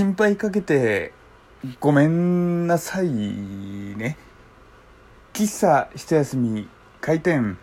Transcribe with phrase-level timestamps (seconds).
[0.00, 1.12] 心配かけて
[1.78, 4.16] ごめんなさいね。
[5.34, 6.66] 喫茶一休み
[7.02, 7.58] 開店。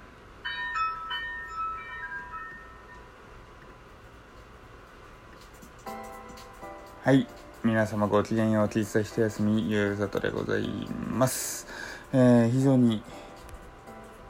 [7.02, 7.25] はい。
[7.63, 10.69] 皆様ごきげんよう喫茶一休みゆうさとでござい
[11.09, 11.65] ます、
[12.13, 13.01] えー非常に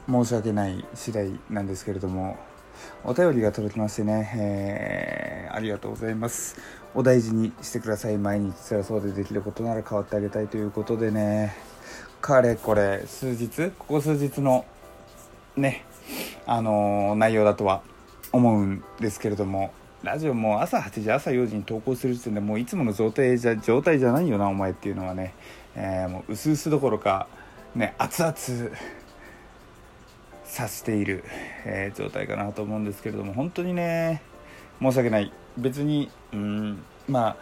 [0.08, 2.38] 申し訳ない次第なんですけれども。
[3.04, 6.56] お便りが届きましてね、えーありがとうございます。
[6.94, 8.54] お大事にしてください毎日。
[8.68, 11.54] 辛そうでできることなら変わってあげたいということでね。
[12.20, 14.64] かれこれ数日ここ数日の
[15.56, 15.84] ね
[16.46, 17.82] あのー内容だとは
[18.32, 19.72] 思うんですけれども
[20.02, 25.34] ラジオも朝8時朝4時に投稿する時点でもういつもの状態じゃ状態じゃないよなお前っていうのはね、
[25.74, 27.26] えーもう薄々どころか
[27.74, 28.34] ね熱々
[30.48, 31.22] さしている、
[31.64, 34.22] えー状態かなと思うんですけれども本当にね
[34.80, 35.32] 申し訳ない。
[35.56, 37.36] 別にうんまあ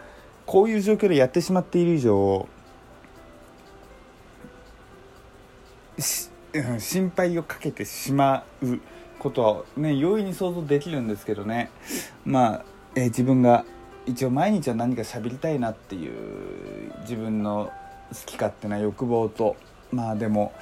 [0.45, 2.48] こういう状況でやってしまっている以上
[6.79, 8.80] 心配をかけてしまう
[9.18, 11.70] ことはね容易に想像できるんですけどね。
[12.24, 13.65] まあ、えー自分が
[14.07, 17.73] 一応毎日は何か喋りたいなっていう自分の
[18.10, 19.57] 好き勝手な欲望と
[19.91, 20.52] まあでも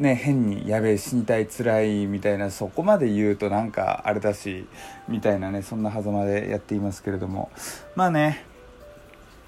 [0.00, 4.66] ね変にやべえ死にたい辛いみたいなそこまで言うとなんかあれだし
[5.08, 7.50] みたいなねそんな狭間でやっていますけれども。
[7.94, 8.44] まあね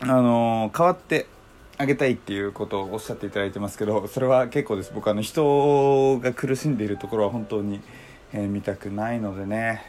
[0.01, 1.27] あの変わって
[1.79, 4.93] あげたいっていうことをおっしゃっていただいてますけどそれは結構です。
[4.95, 7.81] 僕あの人が苦しんでいるところは本当に、
[8.33, 9.85] えー見たくないのでね。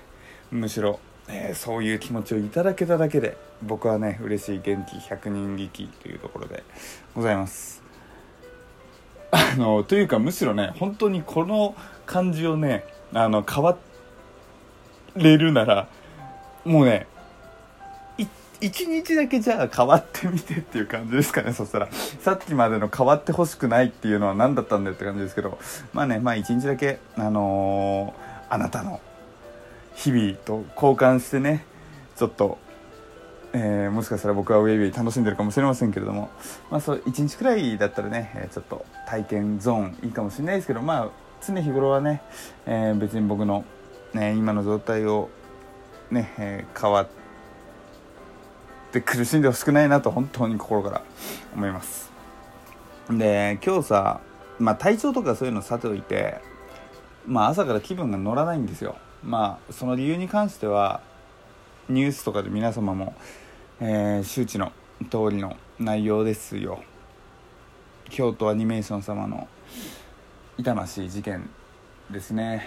[0.52, 6.64] むしろ、えーそういう気持ちをいただけただけで僕はね嬉しい元気100人力というところで
[7.16, 7.83] ございます。
[9.34, 13.78] あのというかむしろね本当にこの感じをねあの変わ
[15.16, 15.88] れるなら
[16.64, 17.08] もうね
[18.18, 18.26] い
[18.62, 21.90] 一日だけじゃあ変わってみてっていう感じですかねそしたら。
[21.92, 25.58] さっきまでの変わってほしくないっていうのは何だったんだよって感じですけど
[25.94, 29.02] まあねまあ一日だけあのーあなたの
[29.96, 31.66] 日々と交換してね
[32.16, 32.60] ちょっと
[33.54, 36.32] えーもしかしたら僕はウェイウェイ楽しんでるかもしれませんけれども、
[36.72, 41.10] まあ、そう1日くらいだったらね、えちょっと体験ゾーンいいかもしれないですけどまあ
[41.46, 42.22] 常日頃はね、
[42.66, 43.64] えー別に僕の、
[44.14, 45.30] ね、今の状態を
[46.10, 47.08] ね、えー変わっ
[48.92, 51.02] て苦しんでほしくないなと本当に心から
[51.56, 52.12] 思います。
[53.10, 54.22] で今日さ、
[54.60, 56.40] まあ、体調とかそういうのさておいて、
[57.28, 58.96] まあ、朝から気分が乗らないんですよ。
[59.24, 61.02] まあその理由に関しては
[61.90, 63.14] ニュースとかで皆様も、
[63.86, 64.72] えー周知の
[65.12, 66.82] 通りの内容ですよ。
[68.10, 69.50] 京都アニメーション様の
[70.58, 71.50] 痛ましい事件
[72.10, 72.66] ですね。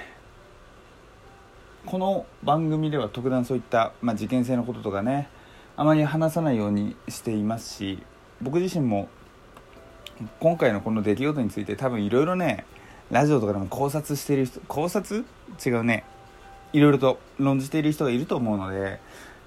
[1.86, 5.30] この番組では特段そういった、まあ、事件性のこととかね
[5.78, 8.02] あまり話さないようにしていますし
[8.42, 9.08] 僕自身も
[10.38, 12.66] 今回のこの出来事について多分いろいろね
[13.10, 15.24] ラジオとかでも考察している人考察？
[15.64, 16.04] 違うね。
[16.74, 19.00] いろいろと論じている人がいると思うので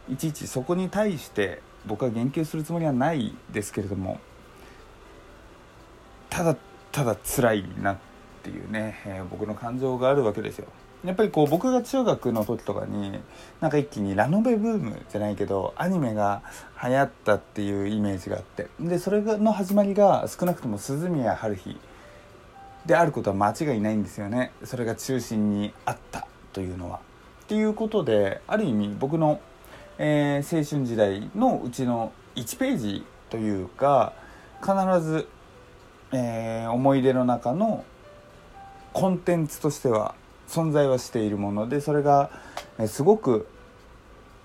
[0.09, 4.19] いちいちそこに対して僕は言及するつもりはないですけれども
[6.29, 6.55] ただ
[6.91, 7.97] ただ辛いなっ
[8.43, 10.67] ていうね、えー僕の感情があるわけですよ
[11.05, 13.19] やっぱりこう僕が中学の時とかに
[13.61, 16.41] なんか一気にラノベブームじゃないけどアニメが
[16.83, 21.77] 流行ったっていうイメージがあってでそれの始まりが少なくとも鈴宮春日
[22.85, 26.99] であることは間違いないんですよねそれが中心にあったというのは。
[27.43, 29.39] っていうことである意味僕の、
[30.01, 34.13] えー青春時代のうちの1ページというか
[34.61, 35.27] 必ず、
[36.13, 37.83] えー思い出の中の
[38.93, 40.15] コンテンツとしては
[40.47, 42.31] 存在はしているものでそれが、
[42.87, 43.47] すごく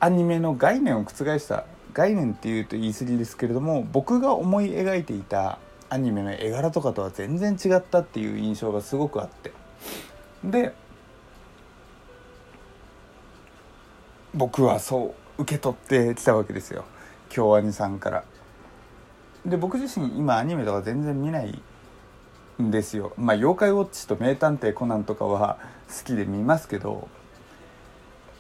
[0.01, 9.53] アニメの概念を覆した概念っていうと言い過ぎですけれども僕が思い描いていたアニメの絵柄とかとは全然違ったっていう印象がすごくあって。
[10.43, 10.75] で
[14.35, 16.85] 僕はそう受け取ってきたわけですよ。
[17.29, 18.25] 京アニさんから。
[19.45, 21.63] で僕自身今アニメとか全然見ない
[22.63, 23.13] んですよ。
[23.17, 25.59] まあ妖怪ウォッチと名探偵コナンとかは
[25.89, 27.09] 好きで見ますけど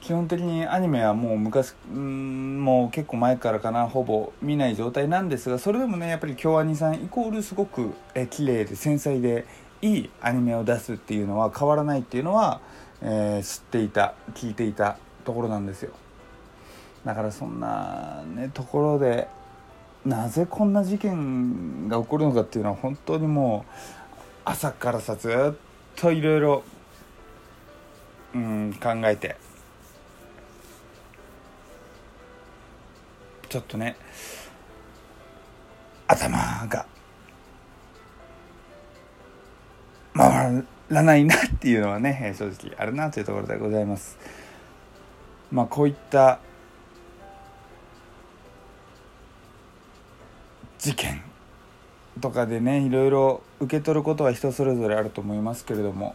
[0.00, 3.88] 基本的にアニメはもう昔んもう結構前からかな。
[3.88, 9.46] ほぼ見ない状態なんですがそれでもねやっぱり京アニさんイコールすごくえ綺麗で繊細で
[9.82, 12.60] いいアニメを出すっていうのは変わらないっていうのは、
[13.02, 15.92] えー知っていた聞いていたところなんですよ。
[17.04, 19.28] だからそんなねところで
[20.04, 23.72] なぜこんな事件が起こるのかっていうのは本当にもう
[24.44, 25.54] 朝からさずっ
[25.96, 26.62] といろいろ
[28.34, 29.36] うん考えて
[33.48, 33.96] ちょっとね
[36.08, 36.86] 頭が
[40.14, 44.18] 回らないなっていうのはね正直あるなというところでございます。
[45.50, 46.40] まあこういった
[50.84, 51.22] 事件
[52.20, 56.14] とかでねいろいろ受け取ることは人それぞれあると思いますけれども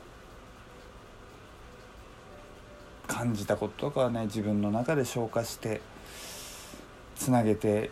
[3.07, 5.81] 感じたこととかはね自分の中で消化して
[7.15, 7.89] つなげて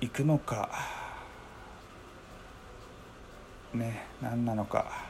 [0.00, 0.70] いくのか
[3.72, 5.08] ね何なのか。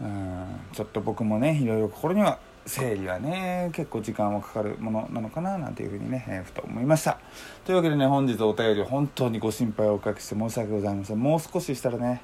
[0.00, 7.18] うんちょっと僕もねいろいろ心には整理はね結構時間はかかるものなのかななんていうふうにね、えー、ふと思いました。
[7.64, 11.20] というわけでね本日お便り本当にご心配をおかけして申し訳ございません。
[11.20, 12.22] もう少ししたらね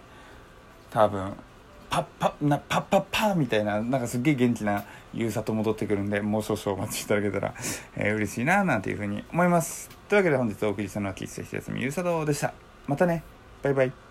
[0.90, 1.34] 多分
[1.90, 7.54] パッパッなパッパッパーみたいななんかすっげえ元気なゆうさと戻ってくるんでもう少々お待ちいただけたら、
[7.96, 9.90] えー、嬉しいななんていうふうに思います。
[10.08, 12.54] というわけで本日お送りしたのは喫茶一休みゆうさとでした。
[12.86, 13.22] またね。
[13.62, 14.09] バイバイ。